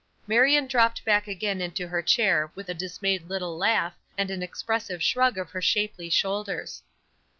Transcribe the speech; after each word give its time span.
Marion 0.25 0.65
dropped 0.65 1.05
back 1.05 1.27
again 1.27 1.61
into 1.61 1.87
her 1.87 2.01
chair 2.01 2.51
with 2.55 2.67
a 2.69 2.73
dismayed 2.73 3.29
little 3.29 3.55
laugh 3.55 3.93
and 4.17 4.31
an 4.31 4.41
expressive 4.41 5.03
shrug 5.03 5.37
of 5.37 5.51
her 5.51 5.61
shapely 5.61 6.09
shoulders. 6.09 6.81